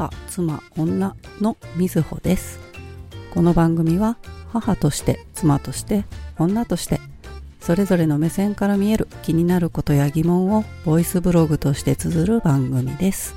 [0.00, 2.58] 母、妻、女のみずほです。
[3.34, 4.16] この番組は
[4.48, 6.06] 母として、妻として、
[6.38, 7.00] 女として、
[7.60, 13.34] それぞれの目線から見える気になることや疑問をボイスブログとして綴る番組です。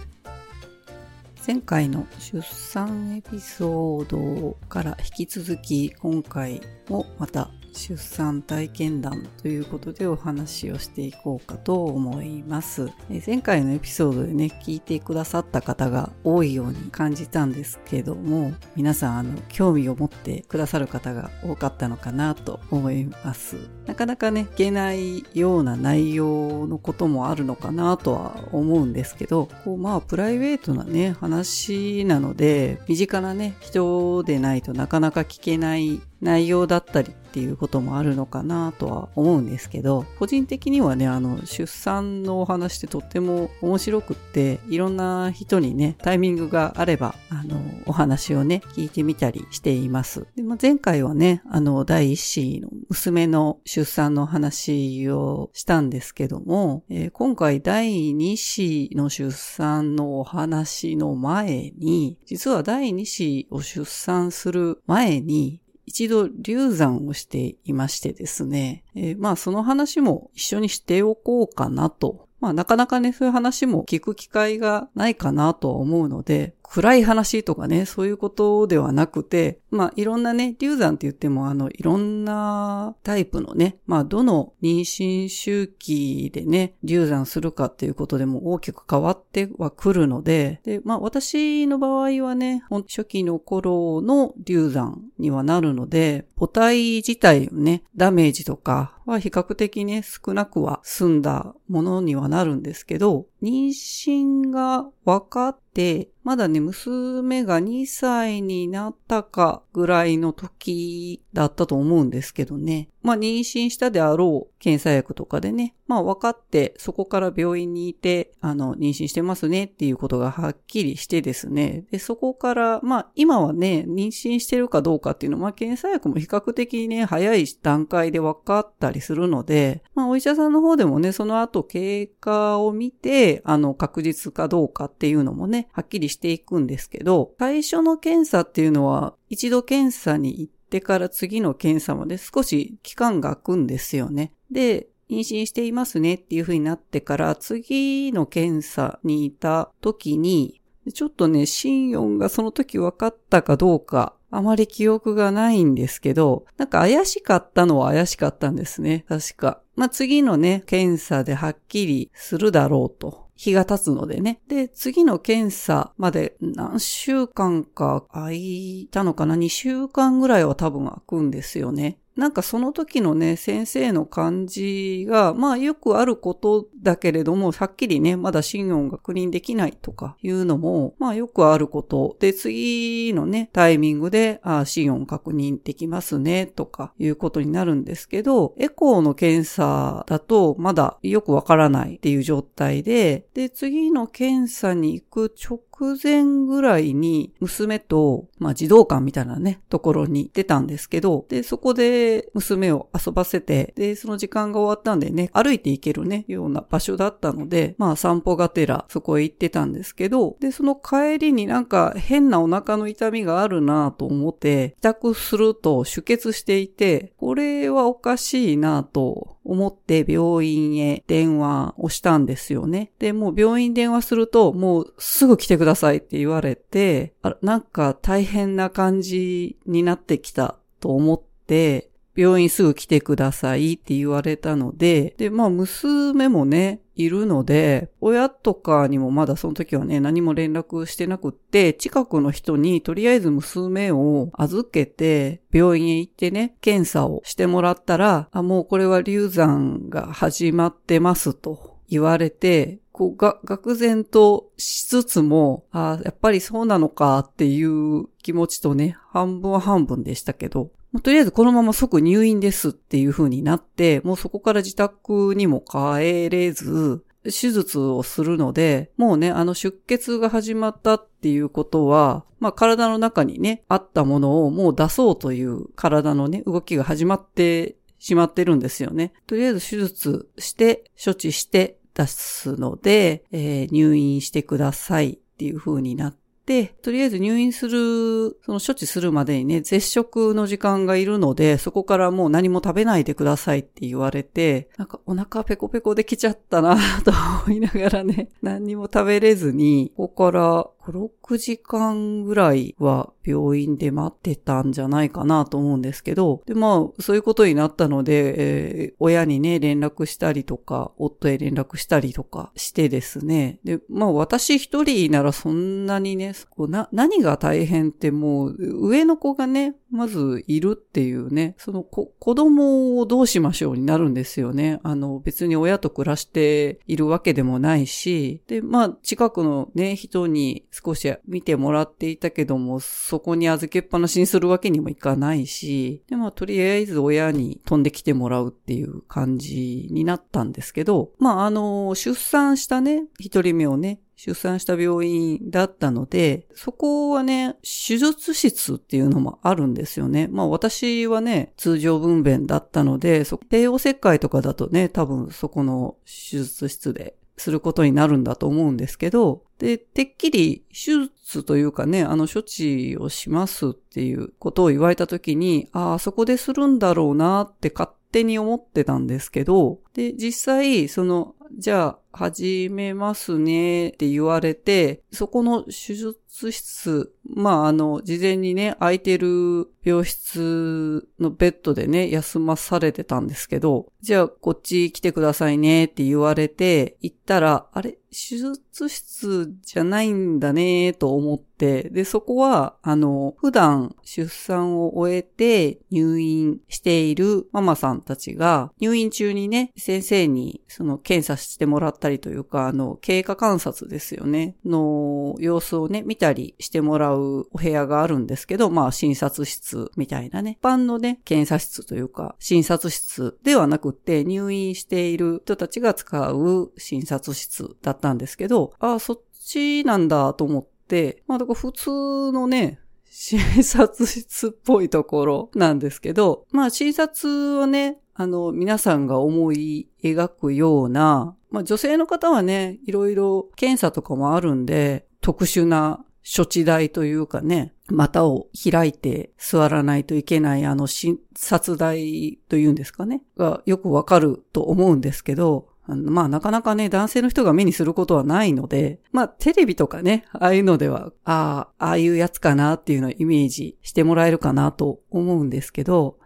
[1.45, 12.91] 前回の出産エピソードから引き続き今回もまた出産体験談ということでお話をしていこうかと思います。
[13.25, 23.57] 前回のエピソードでね、聞いてくださった方が多いように感じたんですけども、皆さんあの興味を持ってくださる方が多かったのかなと思います。
[23.87, 50.27] なかなかね、いけないような内容のこともあるのかなとは思うんですけど、こうまあプライベートなね、話なので、身近なね、人でないとなかなか聞けない内容だったりっていうこともあるのかなとは思うんですけど、個人的にはね、あの、出産のお話ってとっても面白くって、いろんな人にね、タイミングがあれば、あの、お話をね、聞いてみたりしています。
[50.35, 72.27] で、まあ、前回はね、あの、第一子の娘の出産の話をしたんですけども、えー今回第二子の出産のお話の前に、実は第二子を出産する前に、一度流産をしていましてですね、えーまあその話も一緒にしておこうかなと。
[72.39, 112.89] まあなかなかね、そういう話も聞く機会がないかなとは思うので、暗い話とかね、そういうことではなくて、まあいろんなね、流産って言ってもあの、いろんなタイプのね、まあどの妊娠周期でね、流産するかっていうことでも大きく変わってはくるので、で、まあ私の場合はね、初期の頃の流産にはなるので、母体自体のね、ダメージとかは比較的ね、少なくは済んだものにはなるんですけど、妊娠が分かって、まだね、娘が2歳になったかぐらいの時だったと思うんですけどね。
[113.03, 121.85] まあ妊娠したであろう検査薬とかでね、まあ分かってそこから病院にいて、あの、妊娠してますねっていうことがはっきりしてですね。
[121.91, 144.33] で、そこから、まあ今はね、妊娠してるかどうかっていうのは、まあ検査薬も比較的ね、早い段階で分かったりするので、まあお医者さんの方でもね、その後経過を見て、あの、確実かどうかっていうのもね、はっきりしていくんですけど、最初の検査っていうのは、一度検査に行っててから次の検査まで少し期間が空くんですよね。
[144.49, 150.61] で、妊娠していますねっていう風になってから、次の検査にいた時に、
[150.91, 159.05] ちょっとね、心音がその時分かったかどうか、あまり記憶がないんですけど、なんか怪しかったのは怪しかったんですね。
[159.07, 159.61] 確か。
[159.75, 163.27] まあ、次のね、検査ではっきりするだろうと。
[163.43, 164.41] 日が経つのでね。
[164.47, 171.99] で、次の検査まで何週間か空いたのかな ?2 週間ぐらいは多分空くんですよね。
[172.15, 182.15] なんかその時のね、先生の感じが、まあよくあることだけれども、はっきりね、まだ心音が確認できないとかいうのも、まあよくあること。
[182.19, 195.59] で、次のね、タイミングで、あ、心音確認できますね、とかいうことになるんですけど、エコーの検査だとまだよくわからないっていう状態で、で、次の検査に行く直
[196.01, 222.91] 前ぐらいに娘と、まあ児童館みたいなね、ところに出たんですけど、で、そこで娘を遊ばせて、で、その時間が終わったんでね、歩いて行けるね、ような場所だったので、まあ散歩がてらそこへ行ってたんですけど、で、その帰りになんか変なお腹の痛みがあるなと思って、帰宅すると出血していて、これはおかしいなと思って病院へ電話をしたんですよね。
[222.99, 251.73] で、もう病院電話すると、もうすぐ来てくださいって言われて、あなんか大変な感じになってきたと思って、病院すぐ来てくださいって言われたので、で、まあ娘もね、いるので、親とかにもまだその時はね、何も連絡してなくって、近くの人にとりあえず娘を預けて、病院へ行ってね、検査をしてもらったら、あ、もうこれは流産が始まってますと。
[251.89, 279.13] 言われて、こう、が、愕然としつつも、あやっぱりそうなのかっていう気持ちとね、半分半分でしたけど、とりあえずこのまま即入院ですっていう風になって、もうそこから自宅にも帰れず、手術をするので、もうね、あの出血が始まったっていうことは、まあ体の中にね、あったものをもう出そうという体のね、動きが始まってしまってるんですよね。
[279.25, 296.75] とりあえず手術して、処置して出すので、えー入院してくださいっていう風になって、で、とりあえず入院する、その処置するまでにね、絶食の時間がいるので、そこからもう何も食べないでくださいって言われて、なんかお腹ペコペコできちゃったな
[297.05, 297.11] と
[297.45, 318.55] 思いながらね、何にも食べれずに、ここから5、6時間ぐらいは病院で待ってたんじゃないかなと思うんですけど、で、まあ、そういうことになったので、えー、親にね、連絡したりとか、夫へ連絡したりとかしてですね、で、まあ、私一人ならそんなにね、こうな、何が大変ってもう、
[318.89, 324.79] 上の子がね、まずいるっていうね、その子供をどうしましょうになるんですよね。
[324.81, 350.29] あの、別に親と暮らしているわけでもないし、で、まあ、近くのね、人に少し見てもらっていたけども、そこに預けっぱなしにするわけにもいかないし、で、まあ、とりあえず親に飛んできてもらうっていう感じになったんですけど、まあ、あの、出産したね、一人目をね、出産した病院だったので、そこはね、手術室っていうのもあるんですよね。
[350.31, 422.79] まあ私はね、通常分娩だったので、そ帝王切開とかだとね、多分そこの手術室ですることになるんだと思うんですけど、で、てっきり手術というかね、あの処置をしますっていうことを言われたときに、ああ、そこでするんだろうなって勝手に思ってたんですけど、で、実際、その、じゃあ、始めますねって言われて、そこの手術室、まあ、あの、事前にね、空いてる病室のベッドでね、休まされてたんですけど、じゃあ、こっち来てくださいねって言われて、行ったら、あれ手術室じゃないんだねと思って、で、そこは、あの、普段出産を終えて入院しているママさんたちが、入院中にね、先生にその検査してもらったりというか、あの、経過観察ですよね、の様子をね、見たりしてもらうお部屋があるんですけど、まあ、診察室みたいなね、一般のね、検査室というか、診察室ではなくって入院している人たちが使う診察室だったんですけど、ああ、そっちなんだと思って、まあ、だから普通のね、
[423.15, 456.17] 診察室っぽいところなんですけど、まあ診察はね、あの、皆さんが思い描くような、まあ女性の方はね、いろいろ検査とかもあるんで、特殊な処置台というかね、股を開いて座らないといけないあの診察台というんですかね、がよくわかると思うんですけど、まあなかなかね、男性の人が目にすることはないので、まあテレビとかね、ああいうのでは、ああ、ああいうやつかなっていうのをイメージしてもらえるかなと思うんですけど、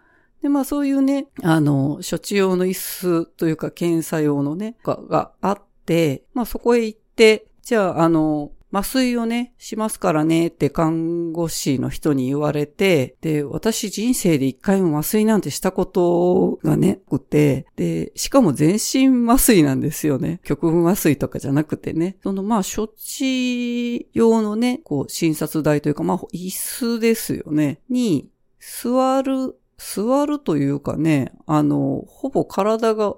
[0.42, 20.42] で、まあそういうね、あの、処置用の椅子というか検査用のね、ががあって、まあそこへ行って、じゃあ、あの、麻酔をね、しますからねって看護師の人に言われて、で、私人生で一回も麻酔なんてしたことがね、くて、で、しかも全身麻酔なんですよね。
[20.44, 22.18] 局部麻酔とかじゃなくてね。
[22.24, 27.80] そのまあ、処置用のね、こう、診察台というか、まあ、椅子ですよね。
[27.90, 28.30] に、
[28.60, 33.16] 座る座るというかね、あの、ほぼ体が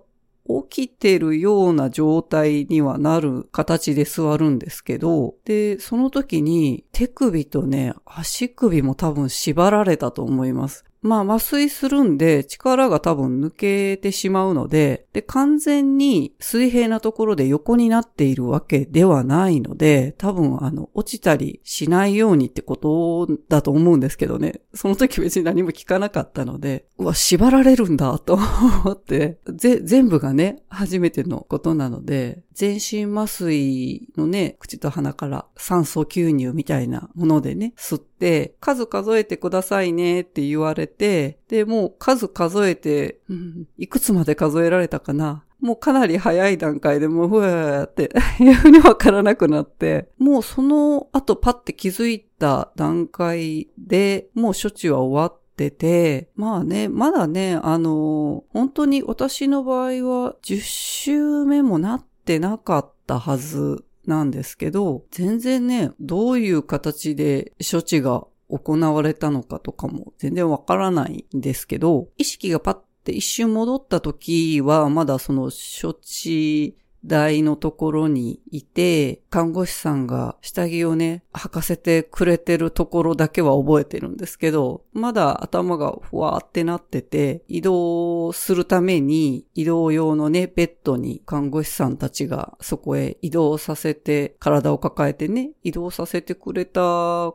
[0.70, 10.86] 起きてるような状態にはなる形で座るんですけど、で、その時に手首とね、足首も多分縛られたと思います。
[11.02, 24.62] まあ麻酔するんで力が多分抜けてしまうので、で、完全に水平なところで横になっているわけではないので、多分あの、落ちたりしないようにってことだと思うんですけどね。
[24.74, 45.46] その時別に何も聞かなかったので、うわ、縛られるんだと思って、ぜ、全部がね、初めてのことなので、全身麻酔のね、口と鼻から酸素吸入みたいなものでね、吸って、数数えてくださいねって言われてて、で、もう数数えて、うん、いくつまで数えられたかな。
[45.60, 96.82] もうかなり早い段階でもうふわーっていうふうにわからなくなって、もうその後パッて気づいた段階でもう処置は終わってて、まあね、まだね、あの、本当に私の場合は10週目もなってなかったはずなんですけど、全然ね、どういう形で処置が行われたのかとかも全然わからないんですけど、意識がパッて一瞬戻った時は、まだその処置台のところにいて、看護師さんが下着をね、履かせてくれてるところだけは覚えてるんですけど、まだ頭がふわーってなってて、移動するために移動用のね、ベッドに看護師さんたちがそこへ移動させて、体を抱えてね、移動させてくれた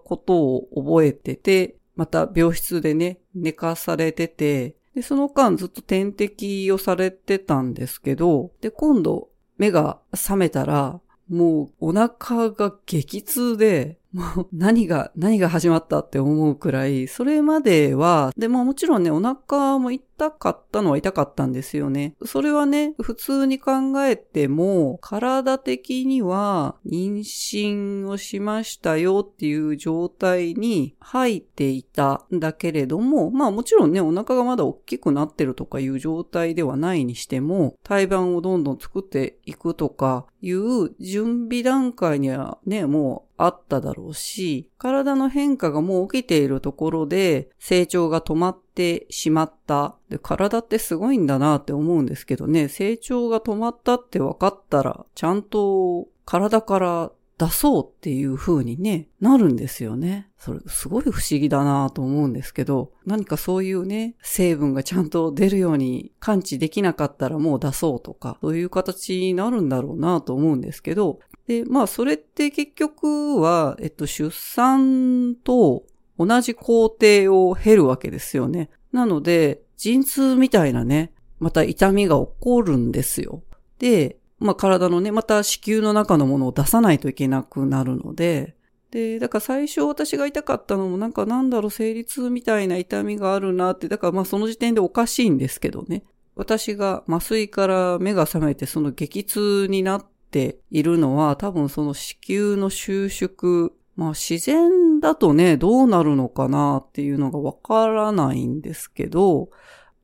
[0.04, 22.14] ことを覚えてて、また病室でね、寝かされてて、で、その間ずっと点滴をされてたんですけど、で、今度目が覚めたら、もうお腹が激痛で、もう何が、何が始まったって思うくらい、それまでは、で、まあもちろんね、お腹も痛かったのは痛かったんですよね。
[22.24, 23.72] それはね、普通に考
[24.04, 49.96] えても、体的には妊娠をしましたよっていう状態に入っていたんだけれども、まあもちろんね、お腹がまだ大きくなってるとかいう状態ではないにしても、胎盤をどんどん作っていくとかいう準備段階にはね、もうあっただろうし、体の変化がもう起きているところで成長が止まってしまった。
[50.08, 60.28] で体ってすごいんだなって思うんですけどね、成長が止まったって分かったら、ちゃんと体から出そうっていう風にね、なるんですよね。
[60.38, 75.84] それすごい不思議だなと思うんですけど、何かそういうね、成分がちゃんと出るように感知できなかったらもう出そうとか、そういう形になるんだろうなと思うんですけど、で、まあそれって結局は、えっと、出産と
[76.18, 78.70] 同じ工程を経るわけですよね。
[78.92, 83.42] なので、陣痛みたいなね、また痛みが起こるんですよ。
[83.78, 88.56] で、まあ体のね、また子宮の中のものを出さないといけなくなるので、
[88.90, 96.04] で、だから最初私が痛かったのもなんかなんだろう、生理痛みたいな痛みがあるなって、だからまあその時点でおかしいんですけどね。
[96.36, 109.50] 私が麻酔から目が覚めてその激痛になってているのは多分その子宮の収縮、まあ自然だとね、どうなるのかなっていうのがわからないんですけど、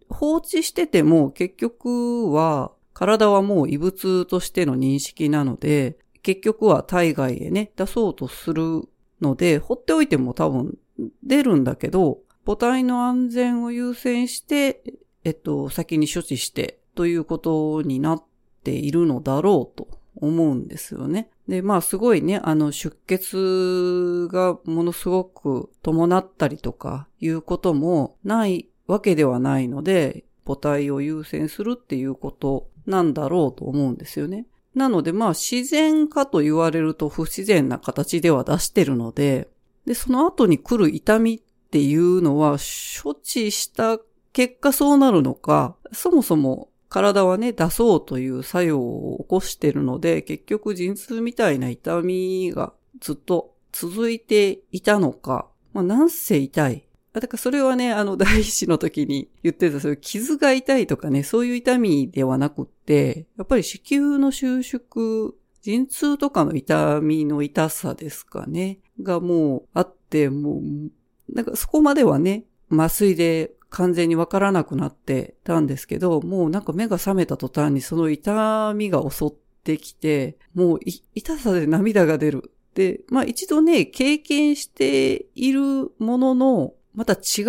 [0.08, 8.82] 放置してても結局は体はもう異物としての認識なので、結局は体外へね、出そうとする
[9.20, 10.78] ので、放っておいても多分
[11.24, 14.84] 出るんだけど、母体の安全を優先して、
[15.24, 18.24] えっと、先に処置してということになっ
[18.62, 19.99] ているのだろうと。
[20.20, 21.30] 思うんですよね。
[21.48, 34.46] で、まあすごいね、あの出血がものすごく伴ったりとかいうこともないわけではないので、母体を優先するっていうことなんだろうと思うんですよね。
[34.74, 39.48] なのでまあ自然かと言われると不自然な形では出してるので、
[39.86, 42.58] で、その後に来る痛みっていうのは
[43.02, 43.98] 処置した
[44.32, 56.84] 結果そうなるのか、そもそも体はね、出そうという作用を起こしてるので、結局陣痛みたいな痛みがずっと続いていたのか、まあ、なんせ痛い。
[57.12, 79.30] だからそれはね、あの、第一子の時に言ってた、そういう傷が痛いとかね、そういう痛みではなくって、やっぱり子宮の収縮、陣痛とかの痛みの痛さですかね、がもうあって、もう、なんかそこまではね、麻酔で完全にわからなくなってたんですけど、もうなんか目が覚めた途端にその痛みが襲っ
[79.64, 80.80] てきて、もう
[81.14, 82.52] 痛さで涙が出る。
[82.74, 87.44] で、まあ一度ね、経験しているものの、また違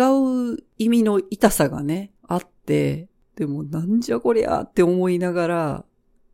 [0.54, 5.84] う意味の痛さがね、あって、でもなんじゃこりゃって思いながら、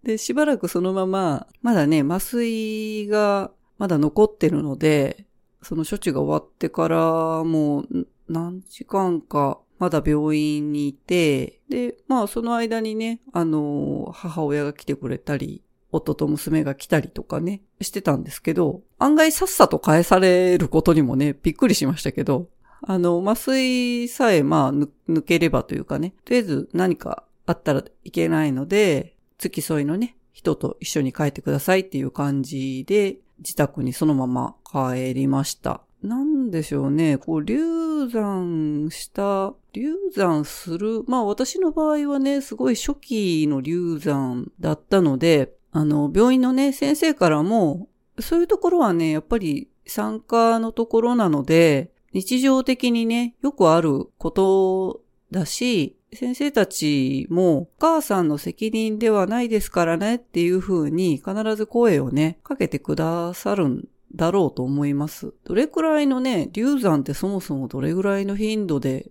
[0.02, 5.26] で、しばらくそのまま、まだね、麻酔がまだ残ってるので、
[5.62, 22.49] その処置が終わってからもう何時間かまだ病院にいて、で、まあその間にね、あの、母親が来てくれたり、夫と娘が来たりとかね、してたんですけど、案外さっさと返されることにもね、びっくりしましたけど、
[22.83, 35.81] あの、麻酔さえまあ抜ければというかね、とりあえず何かあったらいけないので、付き添いのね、人と一緒に帰ってくださいっていう感じで、自宅にそのまま帰りました。
[36.02, 47.88] なんでしょうね、こう、流産した、流産する、まあ私の場合はね、すごい初期の流産だったので、あの、病院のね、先生からも、
[48.21, 63.85] そういうところはね、やっぱり参加のところなので、日常的にね、よくあることだし、先生たちも、お母さんの責任ではないですからねっていう風に必ず声をね、かけてくださるん
[64.15, 65.35] だろうと思います。
[65.45, 69.11] どれくらいのね、流産ってそもそもどれぐらいの頻度で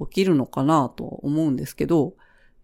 [0.00, 2.14] 起きるのかなと思うんですけど、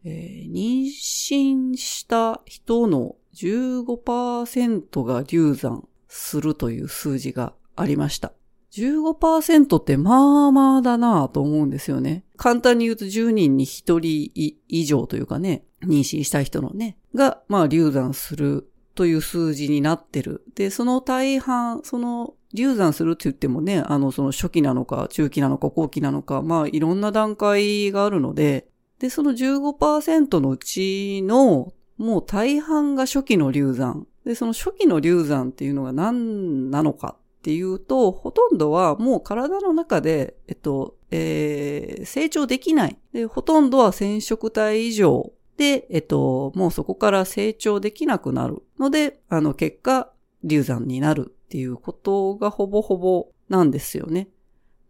[0.05, 8.33] えー、妊娠した人の15%が流産するという数字がありました。
[8.73, 12.25] 15%ってまあまあだなぁと思うんですよね。
[12.37, 20.45] 簡単に言うと10人に1人以上というかね、妊娠した人のね、が、まあ流産するという数字になってる。
[20.55, 28.69] で、その大半、その流産するって言ってもね、あの、その初期なのか、中期なのか、後期なのか、まあいろんな段階があるので、
[28.99, 34.07] で、その15%のうちの、もう大半が初期の流産。
[34.25, 42.99] で、その初期の流産っていうのが何なのかっていうと、ほとんどはもう体の中で、えっと、えー、成長できない。
[43.13, 50.13] で、ほとんどは染色体以上で、えっと、もうそこから成長できなくなるので、あの、結果、
[50.45, 54.29] 流産になるっていうことがほぼほぼなんですよね。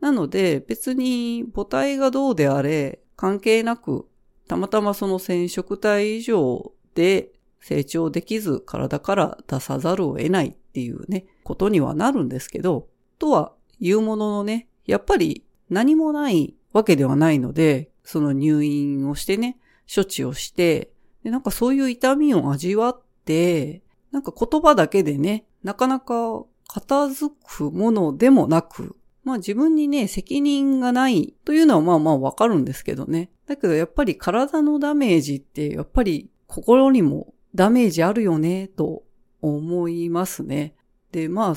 [0.00, 4.06] なので、別に母体がどうであれ関係なく、
[4.48, 12.88] たまたまその染色体以上で成長できず体から出さざるを得ないっていうね、ことにはなるんですけど、
[13.18, 19.58] とは言うもののね、やっぱり何もないわけではないので、その入院をしてね、
[19.94, 20.92] 処置をして、
[21.24, 33.30] でなんかそういう痛みを味わって、なんか言葉だけでね、なかなか片付くものでもなく、まあ自分にね、責任がないというのはまあまあわかるんですけどね。
[33.46, 39.04] だけどやっぱり体のダメージってやっぱり心にもダメージあるよねと
[39.40, 40.74] 思いますね。
[41.12, 41.54] で、まあ、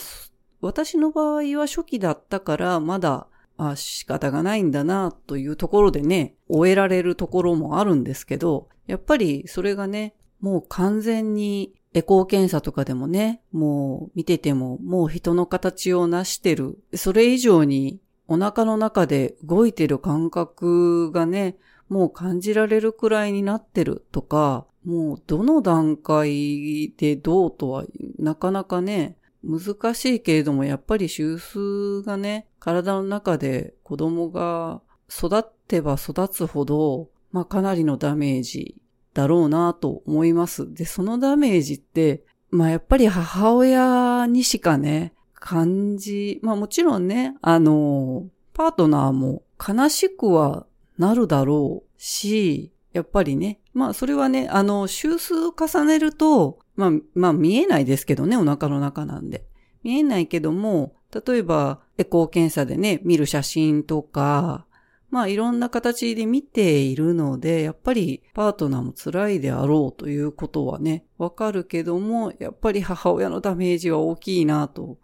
[0.62, 3.28] 私の場合は初期だったからまだ
[3.58, 16.78] あ仕方がないんだなというところでね、終えられるところもあるんですけど、やっぱりそれがね、もう完全にエコー検査とかでもね、もう見ててももう人の形を成してる。
[16.94, 21.58] それ以上にお腹の中で動いてる感覚がね、
[21.88, 27.86] もう感じられるくらいになってるとか、もうどの段階でどうとは
[28.20, 38.82] なかなかね、難しいけれどもやっぱり周数がね、体の中で子供が育ってば育つほど、まあかなりのダメージ
[39.14, 40.74] だろうなと思います。
[40.74, 50.66] で、そのダメージって、まあやっぱり母親にしかね、感じ、まあもちろんね、あの、パートナーも悲しくは
[50.98, 53.60] なるだろうし、やっぱりね。
[53.76, 59.46] まあ、それはね、あの、周数を重ねると、まあ、まあ、見えないですけどね、お腹の中なんで。
[59.86, 60.96] 見えないけども、
[61.28, 64.66] 例えば、エコー検査でね、見る写真とか、
[65.12, 74.98] まあ、いろんな形で見ているので、やっぱりパートナーも辛いであろうということはね、わかるけども、やっぱり母親のダメージは大きいなと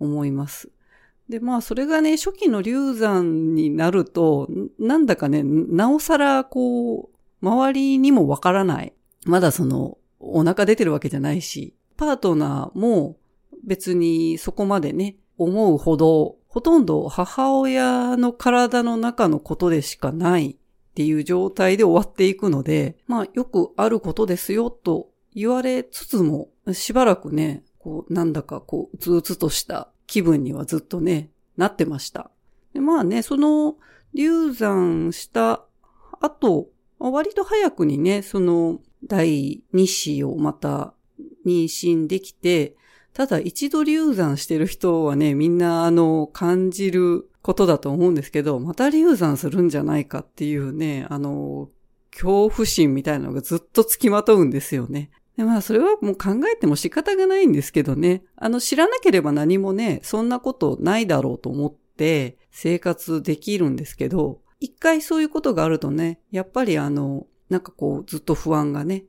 [0.00, 0.68] 思います。
[1.28, 4.48] で、まあ、それがね、初期の流産になると、
[4.80, 8.92] なんだかね、なおさら、こう、周りにもわからない。
[9.26, 13.16] まだその、お腹出てるわけじゃないし、パートナーも
[13.66, 20.56] 別にそこまでね、思うほど、ほとんど母親の体の中のことでしかないっ
[20.94, 32.30] ていう状態で終わっていくので、まあよくあることですよと言われつつも、しばらくね、こうなんだかこう、うつうつとした気分にはずっとね、なってました。
[32.72, 33.76] でまあね、その
[34.14, 35.64] 流産した
[36.20, 40.94] 後、割と早くにね、その第2子をまた
[41.44, 42.76] 妊娠できて、
[43.14, 51.70] ただ一度流産してる人はね、みんなあの感じることだと思うんですけど、また流産するんじゃないかっていうね、あの、
[52.10, 55.10] 恐怖心みたいなのがずっとつきまとうんですよね。
[55.36, 58.22] でまあそれはもう考えても仕方がないんですけどね。
[58.36, 69.04] あの知らなければ何もね、そんなことないだろうと思って生活できるんですけど、一回そういうことがあるとね、やっぱりあの、なんかこう、ずっと不安がね、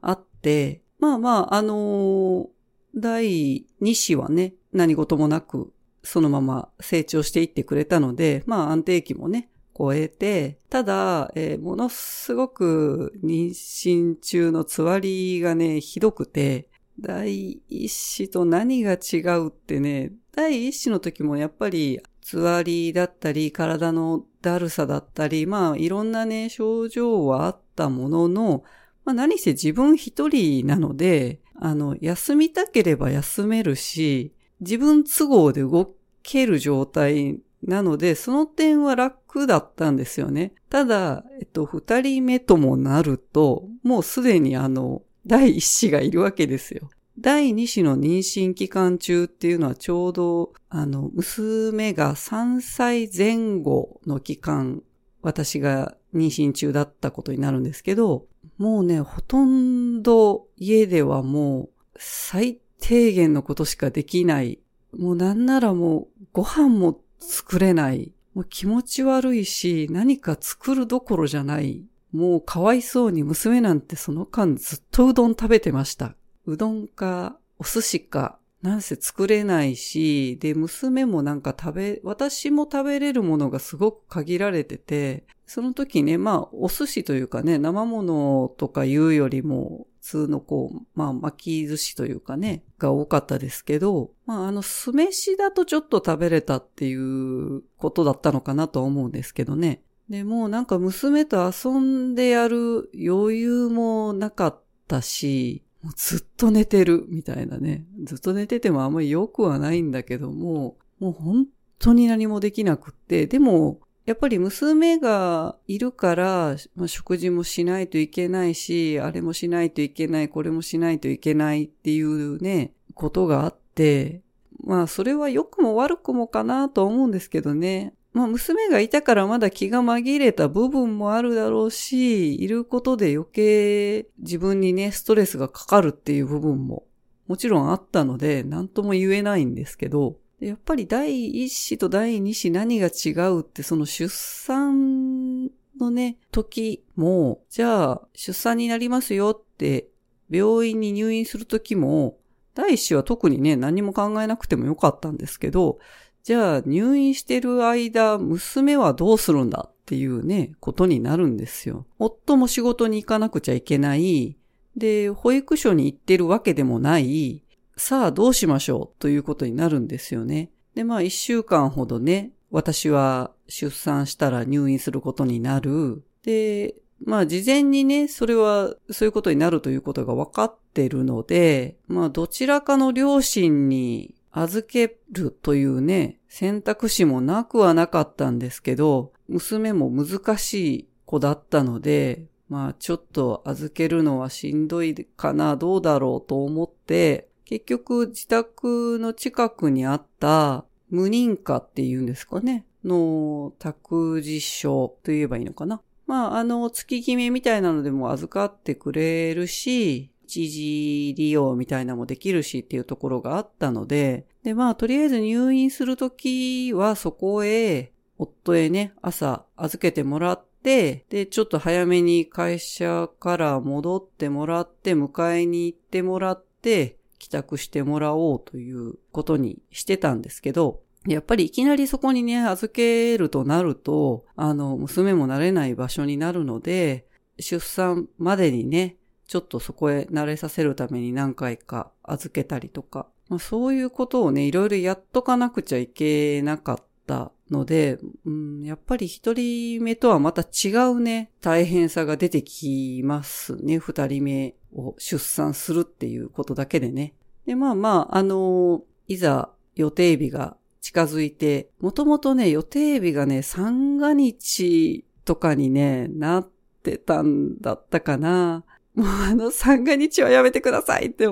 [0.00, 2.48] あって、まあまあ、あのー、
[2.96, 28.64] 第2子はね、何事もなく、そのまま成長していってくれたので、まあ安定期もね、超えて、ただ、えー、ものすごく妊娠中のつわりがね、ひどくて、第一子と何が違うってね、第一子の時もやっぱりつわりだったり、体のだるさだったり、まあいろんなね、症状はあったものの、
[29.04, 40.52] まあ何せ自分一人なので、あの、休みたければ休めるし、自分都合で動ける状態なので、その点は楽だったんですよね。
[40.70, 46.88] ただ、えっと、二人目ともなると、もうすでにあの、第一子がいるわけですよ。
[47.18, 54.82] 第2子の妊娠期間中っていうのはちょうど、あの、娘が3歳前後の期間、
[55.22, 58.26] 私が妊娠中だったことになるんですけど、
[58.58, 64.60] もうね、ほとんど家ではもう最低限のことしかできない。
[64.96, 68.12] もうなんならもうご飯も作れない。
[68.34, 71.84] もう気持ち悪いし、何か作るどころじゃない。
[72.12, 76.14] もうかわいそうに娘なんてその間ずっとうどん食べてました。
[76.46, 99.82] うどんかお寿司かなんせ作れないし、で、娘もなんか食べ、私も食べれるものがすごく限られてて、その時ね、まあ、お寿司というかね、生物とか言うよりも、普通のこう、まあ、巻き寿司というかね、が多かったですけど、まあ、あの、酢飯だとちょっと食べれたっていうことだったのかなと思うんですけどね。
[100.08, 107.86] で、もなんか娘と遊んでやる余裕もなかったし、もうずっと寝てるみたいなね。
[108.02, 111.46] ずっと寝ててもあんまり良くはないんだけども、もう本
[111.78, 124.22] 当に何もできなくって、でも、やっぱり娘がいるから、まあ、食事もしないといけないし、あれもしないといけない、これもしないといけないっていうね、ことがあって、
[124.64, 127.94] まあそれは良くも悪くもかなと思うんですけどね。
[128.16, 136.84] まあ娘がいたからまだ気が紛れた部分もあるだろうし、いることで余計自分にね、ストレスがかかるっていう部分も
[137.28, 149.88] もちろんあったので、何とも言えないんですけど、やっぱり第一子と第二子何が違うってその出産のね、時も、じゃあ出産になりますよって
[150.30, 152.16] 病院に入院する時も、
[152.54, 155.78] 第一子は特にね、何も考えなくてもよかったんですけど、
[156.26, 161.86] じゃあ入院してる間、娘はどうするんだっていうね、ことになるんですよ。
[162.00, 164.36] 夫も仕事に行かなくちゃいけない。
[164.76, 167.44] で、保育所に行ってるわけでもない。
[167.76, 170.50] さあどうしましょうということになるんですよね。
[170.74, 176.02] で、まあ一週間ほどね、私は出産したら入院することになる。
[176.24, 205.80] で、まあ事前にね、それはそういうことになるということが分かってるので、まあどちらかの両親に預けるというね、選択肢もなくはなかったんですけど、娘も難しい子だったので、まあちょっと預けるのはしんどいかな、どうだろうと思って、結局自宅の近くにあった無認可っていうんですかね、の託児所と言えばいいのかな。
[206.06, 237.06] まああの月決めみたいなのでも預かってくれるし、一時利用みたいなのもできるしっていうところがあったので、で、まあ、とりあえず入院するときはそこへ、夫へね、朝預けてもらって、で、ちょっと早めに会社から戻ってもらって、迎えに行ってもらって、帰宅してもらおうということにしてたんですけど、やっぱりいきなりそこにね、預けるとなると、あの、娘も慣れない場所になるので、
[237.38, 253.78] 出産までにね、ちょっとそこへ慣れさせるために何回か預けたりとか、まあ、そういうことをね、いろいろやっとかなくちゃいけなかったので、うん、やっぱり一人目とはまた違うね、大変さが出てきますね。
[253.78, 257.14] 二人目を出産するっていうことだけでね。
[257.46, 266.48] で、まあまあ、あのいざ予定日が近づいて、もともとね、予定日がね、三が日とかにね、なっ
[266.82, 268.64] てたんだったかな。
[268.96, 271.26] もうあの三が日はやめてくださいって、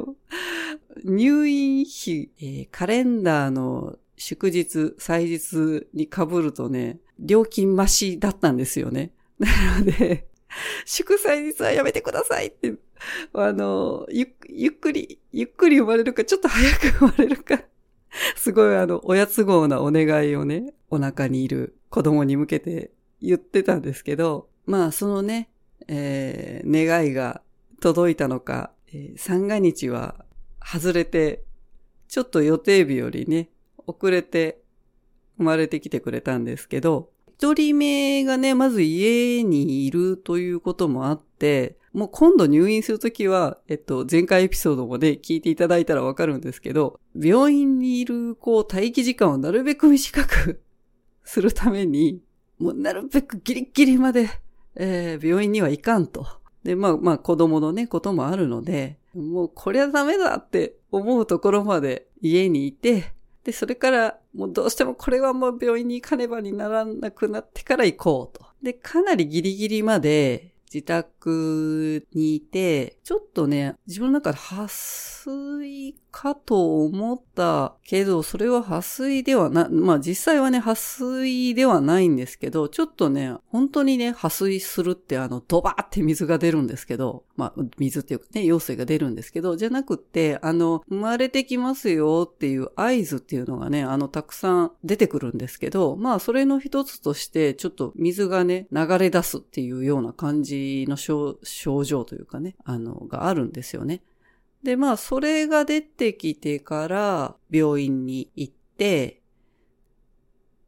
[1.03, 9.13] 入院費、えー、カレンダーの祝日、祭日に被るとね、料金増しだったんですよね。
[9.39, 9.49] な
[9.81, 10.29] ので、
[10.85, 12.75] 祝祭日はやめてくださいって、
[13.33, 17.63] あの、ゆゆっくり、ゆっくり生まれるか、ちょっと早く生まれるか、
[18.37, 25.49] すごいあの、おやつ号なお願いをね、お腹にいる子供に向けて言ってたんですけど、まあそのね、
[25.89, 27.43] えー、願いが
[27.81, 30.25] 届いたのか、えー、三が日は
[30.65, 31.45] 外れて、
[32.09, 33.51] ちょっと予定日よりね、
[33.87, 34.63] 遅れて
[35.37, 50.63] 生まれてきてくれたんですけど、一人目がね、まず家にいるということもあって、もう今度入院するときは、えっと、前回エピソードもね、聞いていただいたらわかるんですけど、病院にいる、こう、待機時間をなるべく短く
[51.23, 52.21] するために、
[52.59, 54.29] もうなるべくギリギリまで、
[54.75, 56.27] えー、病院には行かんと。
[56.65, 63.13] で、まあまあ子供のね、こともあるので、もうこれはダメだって思うところまで家にいて、
[63.45, 68.47] で、それから、もうどうしてもこれはもう病院に行かねばにならなくなってから行こうと。
[68.63, 104.03] で、かなりギリギリまで自宅にいて、ちょっとね、自分の中で撥水かと思ったけど、それは撥水ではな、まあ実際はね、撥水ではないんですけど、ちょっとね、本当にね、破水するってあの、ドバーって水が出るんですけど、まあ水っていうかね、陽水が出るんですけど、じゃなくって、あの、生まれてきますよっていう合図っていうのがね、あの、たくさん出てくるんですけど、まあそれの一つとして、ちょっと水がね、流れ出すっていうような感じの症状というかね、あの、があるんですよね。
[104.63, 109.23] で、まあ、それが出てきてから病院に行って、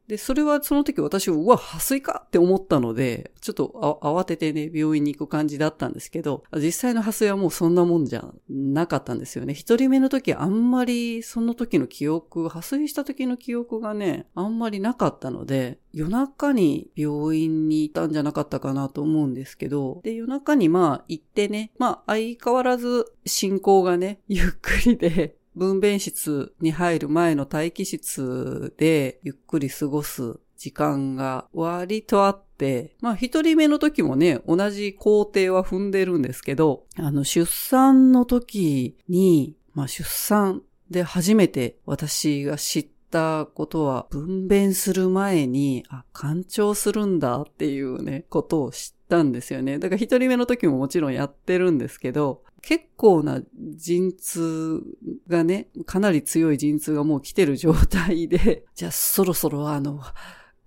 [0.07, 9.53] で、それはその時私、うわ、破水かって思ったので、ちょっと慌ててね、病院に行く感じだったんですけど、実際の破水はもうそんなもんじゃなかったんですよね。
[9.53, 49.79] 一人目の時あんまりその時の記憶、破水した時の記憶がね、あんまりなかったので、夜中に病院にいたんじゃなかったかなと思うんですけど、で、夜中にまあ行ってね、まあ相変わらず進行がね、ゆっくりで、分娩室に入る前の待機室でゆっくり過ごす時間が割とあって、まあ一人目の時もね、同じ工程は踏んでるんですけど、あの出産の時に、まあ出産で初めて私が知ったことは、分娩する前に、あ、干潮するんだっていうね、ことを知ったんですよね。
[49.79, 53.41] だから一人目の時ももちろんやってるんですけど、結構な
[53.75, 54.81] 陣痛
[55.27, 60.01] がね、かなり強い陣痛がもう来てる状態で、 じゃあそろそろあの、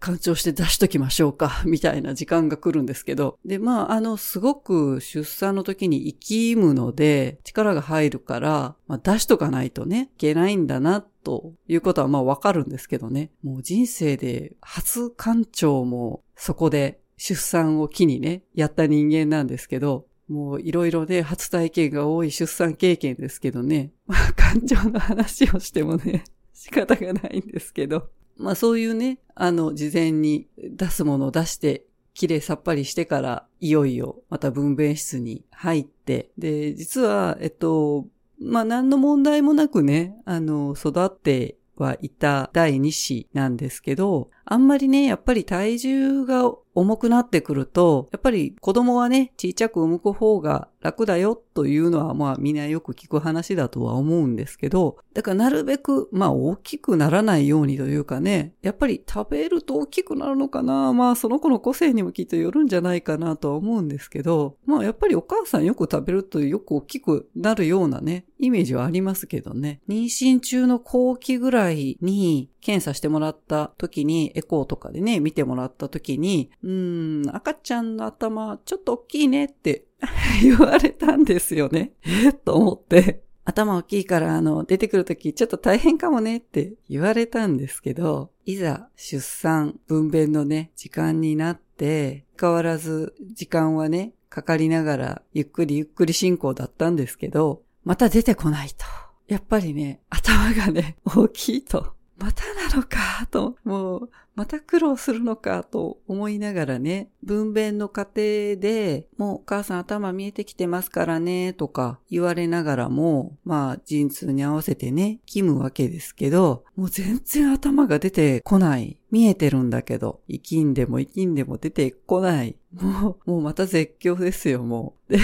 [0.00, 3.38] 干潮して出しときましょうか、 みたいな時間が来るんですけど。
[3.44, 13.30] で、まあ、あの、すごく出産の時に生きむので、力が入るから、まあ、出しとかないとね、いけないんだな、ということはまあわかるんですけどね。
[13.42, 23.90] もう人生で初干潮もそこで出産を機にね、やった人間なんですけど、もういろいろね、初体験が多い出産経験ですけどね。
[24.06, 26.22] まあ、 感情の話をしてもね、
[26.54, 28.08] 仕方がないんですけど。
[28.36, 38.06] まあそういうね、あの、事前に出すものを出して、きれいさっぱりしてから、いよいよまた分娩室に入って、で、実は、えっと、
[38.38, 69.80] まあ何の問題もなくね、あの、育ってはいた第2子なんですけど、あんまりね、やっぱり体重が重くなってくると、やっぱり子供はね、ちっちゃく産む方が楽だよというのはまあみんなよく聞く話だとは思うんですけど、だからなるべくまあ大きくならないようにというかね、やっぱり食べると大きくなるのかなまあその子の個性にもきっとよるんじゃないかなとは思うんですけど、まあやっぱりお母さんよく食べるとよく大きくなるようなね、イメージはありますけどね。
[69.88, 79.84] 妊娠中の後期ぐらいに検査してもらった時に、エコーとかでね、見てもらった時に、うーん、赤ちゃんの頭ちょっと大きいねって
[80.42, 81.92] 言われたんですよね。
[82.02, 82.32] え？
[82.32, 83.22] と思って。
[83.44, 98.84] 頭大きいから、あの、出てくるときちょっと大変かもねって言われたんですけど、いざ出産、分娩のね、時間になって、変わらず時間はね、かかりながら、ゆっくりゆっくり進行だったんですけど、また出てこないと。
[99.26, 101.94] やっぱりね、頭がね、大きいと。
[102.18, 118.96] またなのかと、もう、また苦労するのかと思いながらね、分娩の過程で、もうお母さん頭見えてきてますからね、とか言われながらも、まあ、陣痛に合わせてね、決むわけですけど、もう全然頭が出てこない。
[119.10, 122.56] 見えてるんだけど、生きんでも生きんでも出てこない。
[122.72, 125.12] もう、もうまた絶叫ですよ、もう。
[125.12, 125.20] で、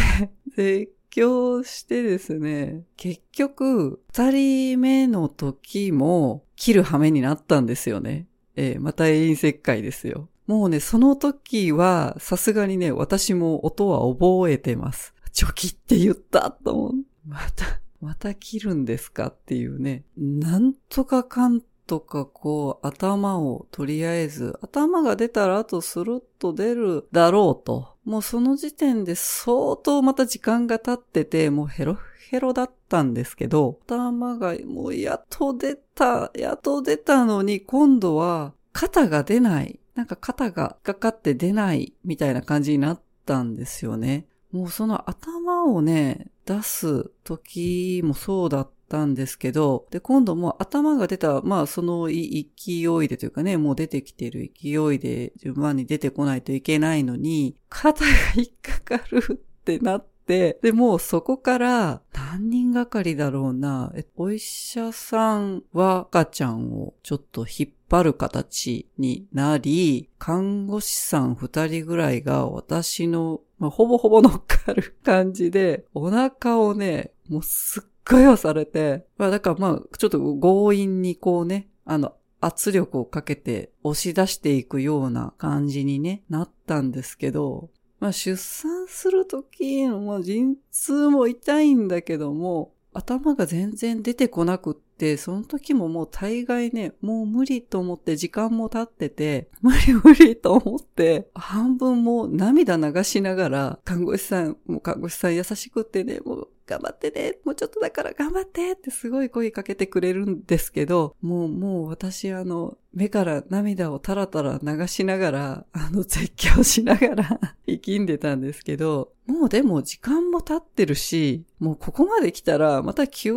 [0.56, 8.26] 絶強してですね、結局、二人目の時も切る羽目になったんですよね。
[8.56, 10.28] えー、また永遠切開ですよ。
[10.46, 15.12] もうね、その時は、さすがにね、私も音は覚えてます。
[15.32, 16.92] チョキって言ったと思う。
[17.26, 20.04] また、また切るんですかっていうね。
[20.16, 27.94] なんとかかんとかこう頭をとりあえず頭が出たらあとスルッと出るだろうと。
[28.04, 31.98] もうその時点で相当また時間が経っててもうヘロ
[32.30, 39.80] ヘロだったんですけど頭がもうやっと出た、やっと出たのに今度は肩が出ない。
[39.94, 44.26] なんか肩がかかって出ないみたいな感じになったんですよね。
[44.52, 63.92] もうその頭をね、出す時もそうだったたんですけど、で、今度も頭が出た、まあその勢いでというかね、もう出てきてる勢いで順番に出てこないといけないのに、肩が引っかかるってなって、で、もうそこから何人がかりだろうな。
[64.16, 123.34] お医者さんは赤ちゃんをちょっと引っ張る形になり、看護師さん二人ぐらいが私の、まあ、ほぼほぼ乗っかる感じで、お腹をね、もうすっごい押されて、まあだからまあ、ちょっと強引にこうね、あの、圧力をかけて押し出していくような感じにね、なったんですけど、まあ出産するときの、まあ、陣痛も痛いんだけども、頭が全然出てこなくって、その時ももう大概ね、もう無理と思って時間も経ってて、無理無理と思って、半分もう涙流しながら、看護師さん、もう看護師さん優しくってね、もう頑張ってね、もうちょっとだから頑張ってってすごい声かけてくれるんですけど、もうもう私あの、目から涙をタラタラ流しながら、あの、絶叫しながら 生きんでたんですけど、もうでも時間も経ってるし、もうここまで来たらまた吸引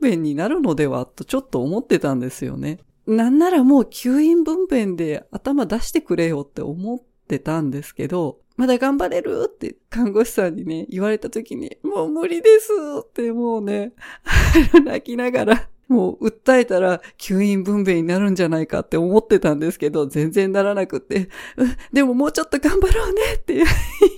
[0.00, 2.78] 分娩になるのではとちょっと思ってたんですよね。
[3.06, 6.98] なんならもう吸引分娩で頭出してくれよって思っ
[7.28, 9.46] てたんですけど、まだ頑張れる？
[9.46, 13.92] って看護師さんにね、言われた時に、もう無理ですってもうね、
[14.84, 21.28] 泣きながらもう訴えたら吸引分娩になるんじゃないかって思ってたんですけど、全然ならなくって、
[21.92, 23.54] でももうちょっと頑張ろうねって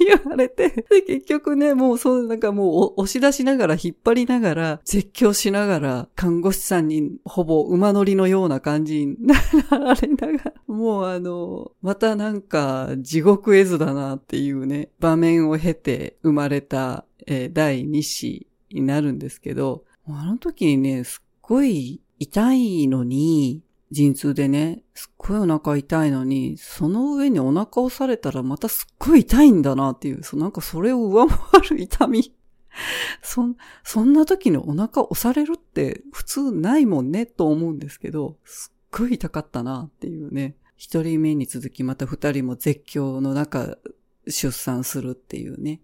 [0.01, 9.35] 言われて、で結局ね、もうそうなんかもう押し出しながら引っ張りながら、絶叫しながら、看護師さんにほぼ馬乗りのような感じにな
[9.79, 31.39] られながら、もうあの、またなんか地獄絵図だなっていうね、場面を経て生まれた、えー、第2子になるんですけど、あの時にね、すっごい痛いのに、陣痛でね、すっごいお腹痛いのに、その上にお腹押されたらまたすっごい痛いんだなっていう、そなんかそれを上回
[31.71, 32.35] る痛み。
[33.23, 33.45] そ、
[33.85, 40.57] そんな時にお腹押されるって普通ないもんねと思うんですけど、すっごい痛かったなっていうね。
[40.77, 43.79] 一人目に続きまた二人も絶叫の中
[44.27, 45.81] 出産するっていうね。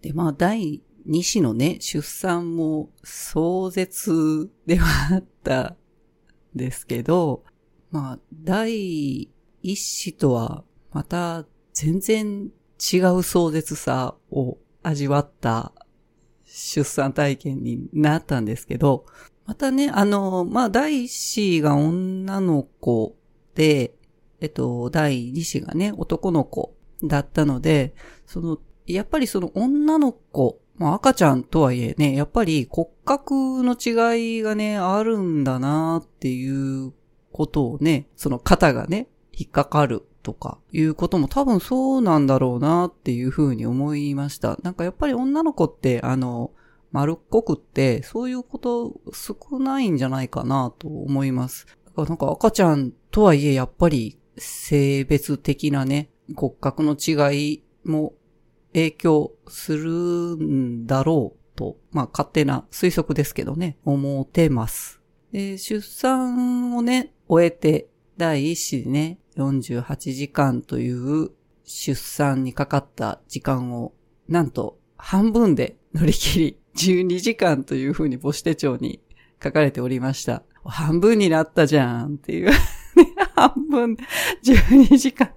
[0.00, 5.76] で、まあ第西のね、出産も壮絶ではあった
[6.54, 7.44] んですけど、
[7.90, 9.30] まあ、第
[9.62, 12.50] 一子とはまた全然
[12.92, 15.72] 違う壮絶さを味わった
[16.44, 19.06] 出産体験になったんですけど、
[19.44, 23.16] またね、あの、まあ、第一子が女の子
[23.54, 23.94] で、
[24.40, 27.94] えっと、第二子がね、男の子だったので、
[28.26, 36.92] その、やっぱりその女の子まあ赤ちゃんとはいえね、やっぱり骨格の違いがね、あるんだなっていう
[37.32, 44.58] ことをね、その肩がね、引っかかるとかいうことも多分そうなんだろうなっていうふうに思いました。
[44.62, 46.50] なんかやっぱり女の子ってあの、
[46.92, 51.66] 丸っこくってそういうこと少ないんじゃないかなと思います。
[51.84, 58.14] だからなんか赤ちゃんとはいえやっぱり性別的なね、骨格の違いも
[58.76, 65.00] 影響するんだろうと、まあ勝手な推測ですけどね、思ってます。
[65.32, 71.30] で、出産をね、終えて、第一子でね、48時間という
[71.64, 73.94] 出産にかかった時間を、
[74.28, 79.00] なんと半分で乗り切り、 12時間というふうに母子手帳に
[79.42, 80.42] 書かれておりました。
[80.64, 82.50] 半分になったじゃんっていう
[83.34, 83.96] 半分、
[84.44, 85.30] 12時間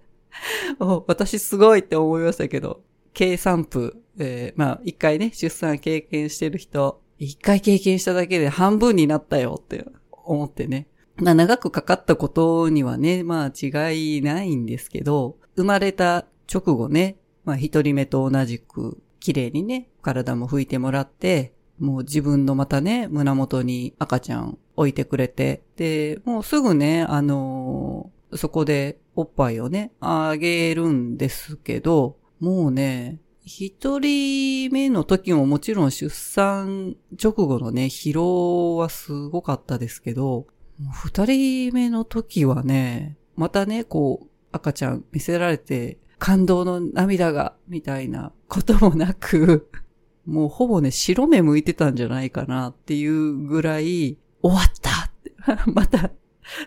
[1.08, 2.82] 私すごいって思いましたけど、
[3.13, 10.88] 計算譜、えー、まあ、一回ね、出産経験してる人、一回経験しただけで半分になったよって思ってね。
[11.17, 40.47] まあ、長くかかったことにはね、まあ、違いないんですけど、生まれた直後ね、まあ、一人目と同じく、綺麗にね、体も拭いてもらって、もう自分のまたね、胸元に赤ちゃん置いてくれて、で、もうすぐね、あのー、そこでおっぱいをね、あげるんですけど、もうね、一人目の時ももちろん出産直後のね、疲労はすごかったですけど、
[40.91, 49.69] 二人目の時はね、またね、こう、赤ちゃん見せられて、感動の涙が、みたいなこともなく、
[50.25, 55.34] もうほぼね、白目向いてたんじゃないかなっていうぐらい、終わったって
[55.71, 56.12] また、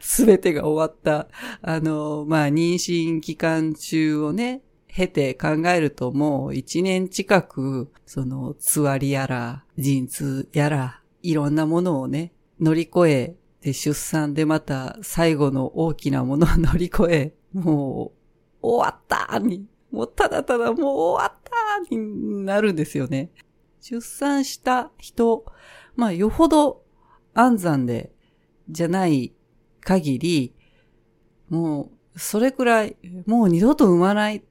[0.00, 1.28] すべてが終わった。
[1.60, 4.62] あの、まあ、妊娠期間中をね、
[4.94, 18.12] 経て考えるともう一年近く、その、つわりやら、陣痛やら、いろんなものをね、乗り越え、で、出産でまた最後の大きなものを乗り越え、も
[18.60, 22.96] う、終わったにもうただただもう終わったになるんです。
[22.96, 23.30] よね。
[23.80, 25.44] 出産した人、
[25.94, 26.82] まあよほど
[27.34, 28.10] 安産で、
[28.70, 29.34] じゃない
[29.80, 30.54] 限り、
[31.50, 32.96] もうそれくらい、
[33.26, 34.42] もう二度と産まない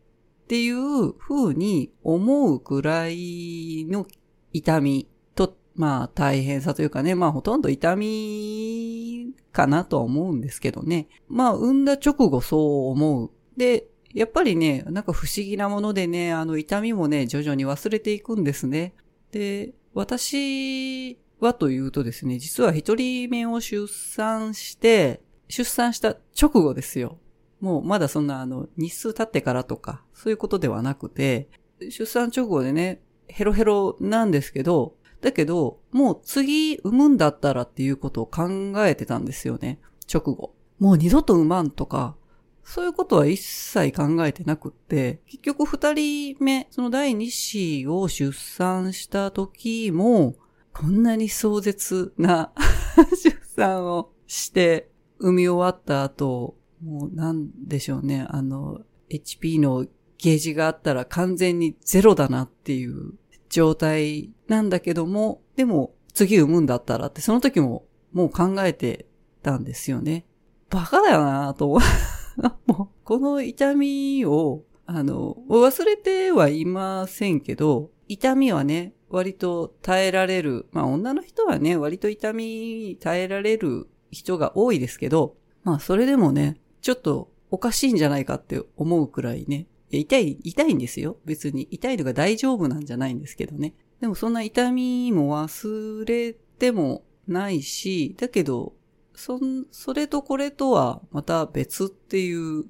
[0.52, 4.06] っていう風に思うくらいの
[4.52, 11.08] 痛みと、まあ大変さというかね、まあほとんど痛みかなとは思うんですけどね。
[11.30, 13.32] まあ産んだ直後そう思う。
[13.56, 18.94] で、やっぱりね、なんか不思議なものでね、あの痛みもね、徐々に忘れていくんですね。
[19.32, 27.20] で、私はというとですね、実は一人目を出産して、出産した直後ですよ。
[27.62, 31.48] もうまだそんなあの日数経ってからとか、そういうことではなくて、
[31.90, 39.80] 出産直後でね、ヘロヘロなんですけど、だけど、もう次産むんだったらっていうことを考えてたんですよね。
[40.12, 40.56] 直後。
[40.80, 42.16] もう二度と産まんとか、
[42.64, 50.36] そういうことは一切考えてなくって、結局二人目、その第二子を出産した時も、
[50.74, 52.52] こんなに壮絶な
[53.22, 54.90] 出産をして、
[55.20, 59.86] 産み終わった後、もうなんでしょうね、あの、HP の
[60.18, 63.14] ゲージがあったら完全にゼロだなっていう
[63.50, 69.06] 状態なんだけども、でも次産むんだったらってその時ももう考えて
[69.42, 70.26] たんですよね。
[70.70, 71.68] バカだよなと。
[72.66, 80.68] もうこの痛みを、あの、忘れてはいませんけど、痛みはね、割と耐えられる。
[80.72, 91.18] まあ女の人はね、割と痛み耐えられる人が多いですけど、まあそれでもね、ちょっとおかしいんじゃないかって思うくらいね、痛い、痛いんですよ。
[91.26, 91.68] 別に。
[91.70, 93.74] 痛いのが大丈夫なんじゃないんですけどね。
[94.00, 98.74] でもそんな痛みも忘れてもないし、だけど、
[99.14, 99.40] そ、
[99.72, 102.66] それとこれとはまた別っていう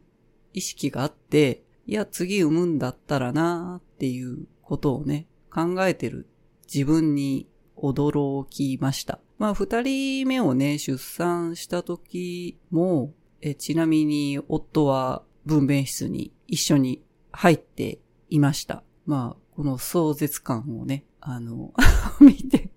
[0.53, 6.27] 意識があって、いや、次産むんだったらなっていうことをね、考えてる
[6.73, 7.47] 自分に
[7.77, 9.19] 驚きました。
[9.37, 18.83] まあ、二人目をね、出産した時も、えちなみに夫は分娩室に一緒に入っていました。
[19.05, 21.73] まあ、この壮絶感をね、あの
[22.21, 22.69] 見て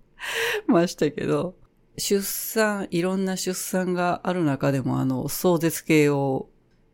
[0.67, 1.55] ましたけど、
[1.97, 6.49] 出産、いろんな出産がある中でもあの壮絶系を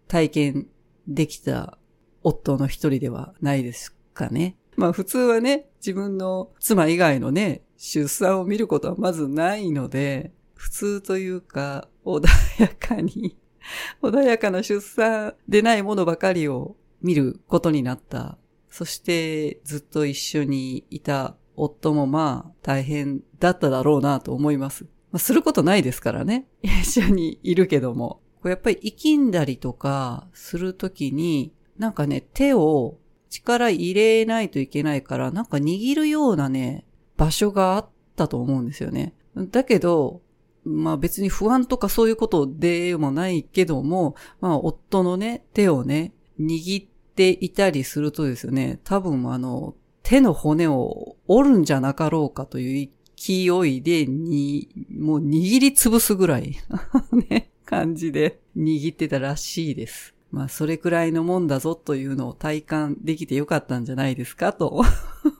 [0.07, 0.67] 体験
[1.07, 1.77] できた
[2.23, 4.57] 夫の一人ではないですかね。
[4.75, 12.27] まあ普通はね、自分の妻以外のね、出産を見ることはまずないので、普通というか穏
[12.59, 13.37] やかに
[14.01, 18.37] 穏やかな出産でないものばかりを見ることになった。
[18.69, 24.85] そしてずっと一緒にいた夫もまあ大変だっただろうなと思います。
[25.11, 26.47] まあ、することないですからね。
[26.63, 28.21] 一緒にいるけども。
[28.41, 32.97] こやっぱり生きんだりとかするときに、なんかね、手を
[33.29, 36.85] 力入れないといけないから、なんか握るようなね、
[37.17, 39.13] 場所があったと思うんですよね。
[39.35, 40.21] だけど、
[40.63, 46.85] まあ別に不安とかそういうことでもないけども、まあ夫のね、手をね、握っ
[47.15, 56.57] ていたりするとですね、多分あの、手の骨を折るんじゃなかろうかという勢いでに、もう握りつぶすぐらい
[57.29, 60.13] ね、感じで握ってたらしいです。
[60.31, 64.83] まあそれくらいのもんだぞというのを体感できてよかったんじゃないですかと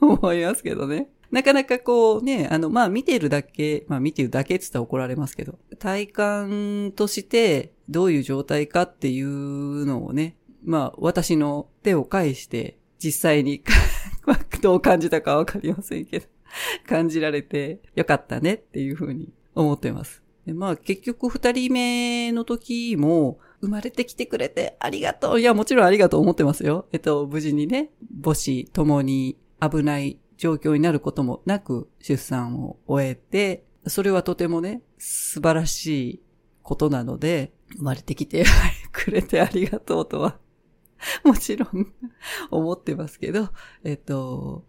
[0.00, 1.08] 思いますけどね。
[1.32, 13.64] なかなかこうね、あの、まあ見てるだけ、まあ見てるだけって言ったら怒られますけど、体感としてどういう状態かっていうのをね、まあ私の手を返して実際に
[14.60, 16.26] どう感じたかわかりませんけど、
[16.86, 20.22] 感じられてよかったねっていうふうに思ってます。
[20.46, 25.40] まあ結局二人目の時も生まれてきてくれてありがとう。
[25.40, 26.84] いやもちろんありがとう思ってますよ。
[26.92, 27.90] えっと無事にね、
[28.22, 36.22] 母子共に危ない状況になることもなく出産を終えて、それはとてもね、素晴らしい
[36.64, 38.44] ことなので、生まれてきて
[38.90, 40.40] くれてありがとうとは
[41.22, 41.92] もちろん
[42.50, 43.50] 思ってますけど、
[43.84, 44.64] えっと、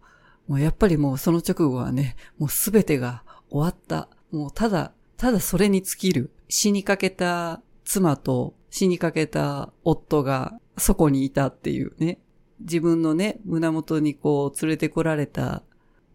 [0.46, 4.08] もうやっぱりもうその直後はね、もうすべてが終わった。
[4.30, 6.30] もうただ、ただそれに尽きる。
[6.48, 12.20] 死にかけた妻と死にかけた夫がそこにいたっていうね。
[12.60, 15.62] 自分のね、胸元にこう連れてこられた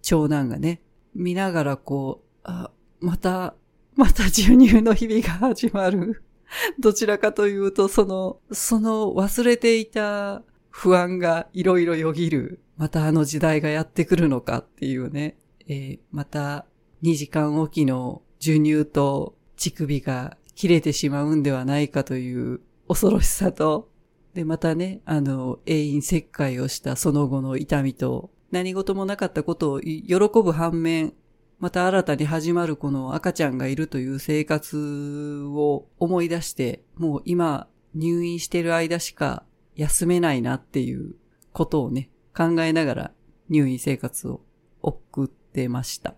[0.01, 0.81] 長男がね、
[1.13, 3.55] 見ながらこう、あ、また、
[3.95, 6.23] また授乳の日々が始まる。
[6.79, 12.61] どちらかというと、その、その忘れていた不安がいろいろよぎる。
[12.77, 15.37] またあの時代がやってくるのかっていうね。
[15.67, 16.65] えー、また
[17.03, 23.89] 2時間おきの授乳と乳首が切れてしまうんではないかという恐ろしさと、
[24.33, 30.03] で、またね、あの、永遠切開をしたその後の痛みと、何事もなかったことを喜
[30.43, 31.13] ぶ反面、
[31.59, 39.43] また新たに始まるこの赤ちゃんがいるという生活を思い出して、もう今入院してる間しか
[39.75, 41.15] 休めないなっていう
[41.51, 43.11] ことをね、考えながら
[43.49, 44.41] 入院生活を
[44.81, 46.15] 送ってました。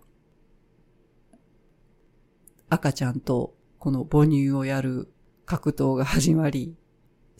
[2.68, 5.12] 赤ちゃんとこの母乳をやる
[5.44, 6.76] 格闘が始まり、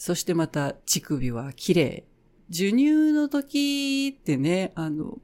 [0.05, 2.05] そしてまた乳首は綺麗。
[2.51, 5.19] 授乳の時ってね、あの、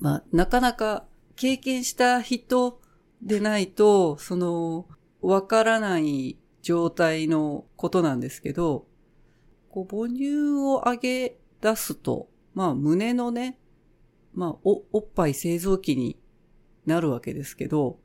[0.00, 1.04] まあ、なかなか
[1.36, 2.80] 経験した人
[3.20, 4.88] でないと、その、
[5.20, 8.86] わからない状態のことなんですけど、
[9.68, 13.58] こう母乳を上げ出すと、まあ胸のね、
[14.32, 16.18] まあおおっぱい製造機に
[16.86, 17.98] なるわけですけど、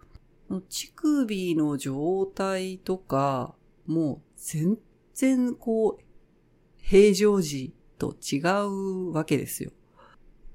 [0.68, 3.56] 乳首の状態とか、
[3.86, 4.78] もう全
[5.14, 6.07] 然こう、
[6.90, 9.72] 平常時と違うわけですよ。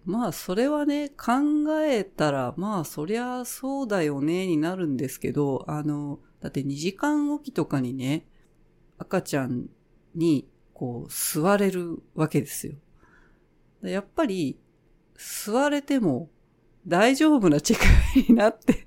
[0.06, 1.34] まあそれはね、考
[1.82, 8.26] えたら、まあそりゃそうだよねになるんですけど、あの、だって2時間おきとかにね、
[8.96, 9.66] 赤ちゃん
[10.14, 12.76] にこう座れるわけですよ。
[13.82, 14.58] やっぱり
[15.16, 16.30] 座れても
[16.86, 17.84] 大丈夫な力
[18.26, 18.86] になって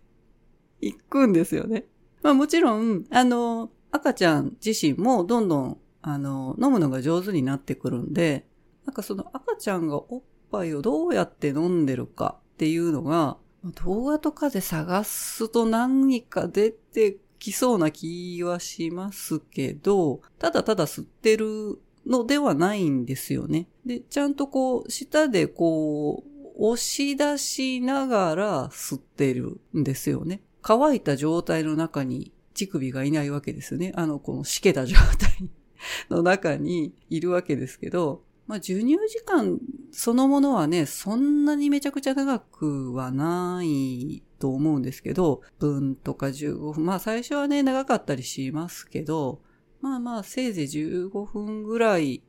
[0.81, 1.85] いくんですよね。
[2.23, 5.77] まあもちろん、あの、赤ちゃん自身もどんどん、
[6.07, 8.45] あの、飲むのが上手になってくるんで、
[8.85, 13.37] なんかその赤ちゃんがおっぱいをどうやって飲んでるかっていうのが、
[13.83, 23.67] 動画とかで探すと何か出てきそうな気はしますけど、ただただ吸ってるのではないんですよね。
[23.83, 30.43] で、ちゃんとこう、舌でこう、押し出しながら吸ってるんですよね。
[30.61, 33.91] 乾いた状態の中に乳首がいないわけですよね。
[33.95, 35.49] あの、このしけた状態
[36.09, 39.59] の中にいるわけですけど、まあ、授乳時間
[39.91, 49.41] そのものはね、そんなにめちゃくちゃ長くはないと思うんですけど、分とか15分、まあ最初はね、長かったりしますけど、
[49.81, 52.23] まあまあせいぜい15分ぐらい、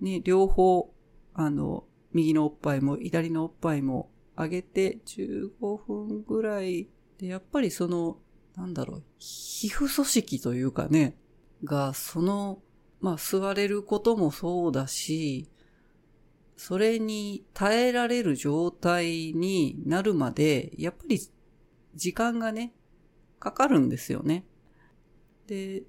[0.00, 0.92] ね、両方、
[1.34, 5.50] あの、右のおっぱいも左のおっぱいも上げて15
[5.86, 6.88] 分ぐらい
[7.18, 8.18] で、やっぱりその、
[8.56, 11.16] なんだろう、皮膚組織というかね、
[11.64, 12.62] が、その
[13.00, 15.48] まあ座れることもそうだし、
[16.56, 21.20] それに耐えられる状態になるまで、やっぱり
[21.94, 22.72] 時間がね、
[23.40, 24.44] かかるんですよね。
[25.48, 25.82] で、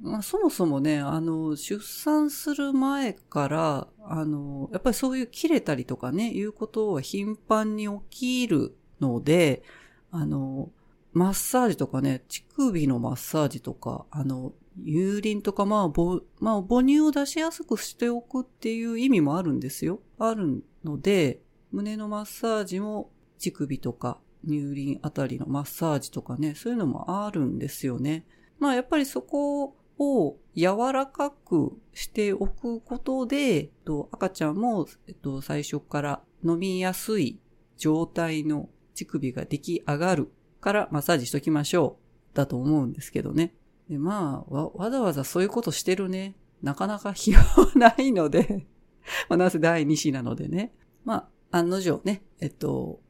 [0.00, 9.64] まあ、そもそもね、あの、出産する前から、あの、やっぱりそういう切れたりとかね、いうことは頻繁に起きるので、
[10.12, 10.70] あの、
[11.12, 14.52] マッサージとかね、乳首のマッサージとか、あの、
[14.86, 20.00] 油淋とか、まあ、ぼ、まあ、母乳を出しやすくしておくっていう意味もあるんですよ。
[20.18, 21.40] あるので、
[21.72, 28.26] 胸のマッサージも乳首とか乳輪あたりのマッサージとかね、そういうのもあるんですよね。
[28.58, 33.70] まあ、やっぱりそこを柔らかくしておくことで、
[34.12, 37.40] 赤ちゃんも、えっと、最初から飲みやすい
[37.76, 41.98] 状態の乳首が出来上がるからマッサージしときましょ
[42.32, 42.36] う。
[42.36, 43.54] だと思うんですけどね。
[43.88, 46.34] で、まあ、わ、わざわざそういうことしてるね。
[46.62, 48.66] なかなか暇はないので
[49.28, 50.72] まあ、なぜ第二子なのでね。
[51.04, 53.00] まあ、案の定ね、えっと、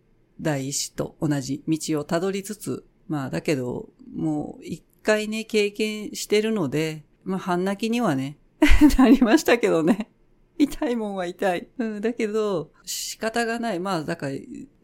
[0.41, 8.39] 第一子と同じ道をたどりつつ、まあ、だけど、もう一回ね、経験してるので、まあ、半泣きにはね、
[8.99, 10.11] なりましたけどね。
[10.59, 11.69] 痛いもんは痛い。
[11.79, 13.81] うん、だけど、仕方がない。
[13.81, 14.35] まあ、だから、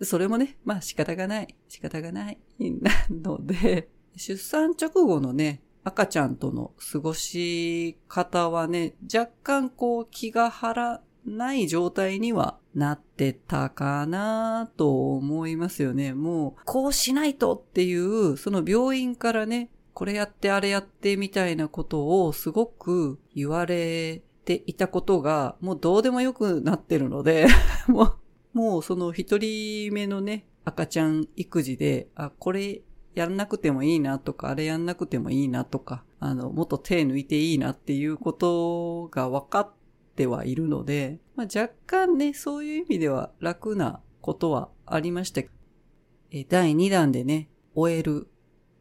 [0.02, 1.54] それもね、まあ仕方がない。
[1.68, 2.38] 仕方がない。
[2.60, 16.14] なので、出産直後のね、赤ちゃんとの過ごし方はね、若干こう気が張らない状態にはなってたかなと思いますよね。
[16.14, 27.46] もう、こうしないとっていう、その病院からね、これやってあれやってみたいなことをすごく言われていたことが、もうどうでもよくなってるので
[27.88, 32.82] もう、もうその一人目のね、赤ちゃん育児で、あ、これ
[33.14, 39.72] やんなくてもいいなとか、あれやんなくてもいいなとか、あの、もっと手抜いていいなっていうことが分かっ
[40.16, 45.42] てはいるので、まあ、若干ね、そういう意味では楽なことはありました。
[46.30, 48.28] え第2弾でね、終える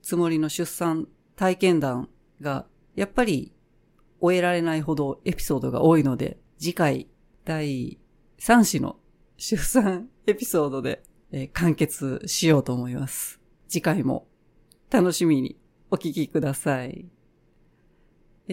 [0.02, 2.10] つもりの出産体験談
[2.42, 2.66] が、
[2.96, 3.54] やっぱり
[4.20, 7.08] 終えられないほどエピソードが多いので、次回
[7.46, 8.00] 第
[8.40, 8.98] 3子の
[9.38, 13.43] 出産エピソードで、え完結しようと思います。
[13.74, 14.28] 次回も
[14.92, 15.58] 楽しみに
[15.90, 17.08] お聞きください。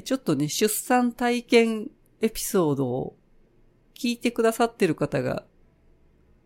[0.03, 1.91] ちょっとね、出産体験
[2.23, 3.18] エピソードを
[3.95, 5.45] 聞いてくださってる方が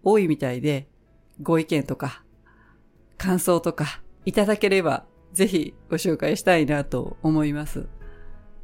[0.02, 0.88] 多いみたいで、
[1.40, 2.24] ご意見とか、
[3.16, 7.86] 感想とかいただければ、ぜひご紹介したいなと思います。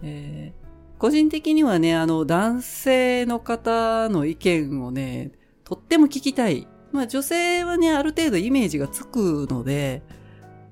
[0.02, 5.30] えー、個人的にはね、あの、男性の方の意見をね、
[5.62, 6.66] とっても聞きたい。
[6.92, 10.02] まあ女性はね、ある程度イメージがつくので、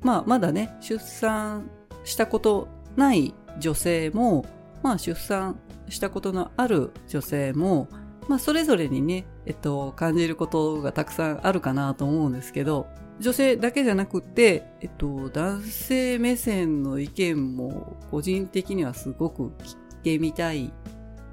[0.02, 1.70] まあまだね、出産
[2.04, 4.44] したことない女性も、
[4.82, 5.58] まあ出産
[5.88, 7.88] したことのある女性も、
[8.28, 12.86] まあそれぞれにね、えっと、感じることがたくさんあるかなと思うんですけど、
[13.20, 20.72] 女性だけじゃなくて、えっと、男性目線の意見も個人的にはすごく聞いてみたい、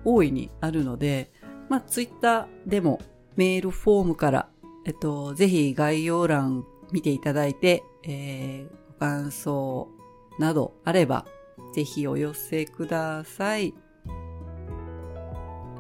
[0.04, 1.32] 大いにあるので、
[1.70, 3.00] まあツイッターでも
[3.36, 4.50] メールフォームから、
[4.86, 9.90] えっと、ぜひ概要欄見ていただいて、えー、ご感想
[10.40, 11.26] などあれば、
[11.74, 13.74] ぜひお寄せください。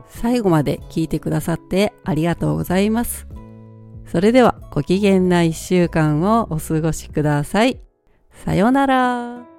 [0.07, 3.27] 最後まで聞いてくださってありがとうございます。
[4.05, 7.79] それではご機嫌な一週間をお過ごしください。
[8.31, 9.54] さようなら。